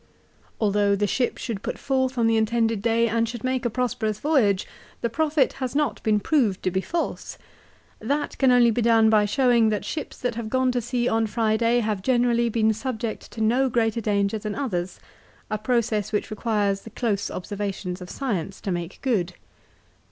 [0.59, 4.17] Although the ship should put forth on the intended day and should make a prosperous
[4.19, 4.65] voyage,
[5.01, 7.37] the prophet has not been proved to be false.
[7.99, 11.27] That can only be done by showing that ships that have gone to sea on
[11.27, 14.99] Friday have generally been subject to no greater danger than others,
[15.51, 19.35] a process which requires the close observations of science to make good.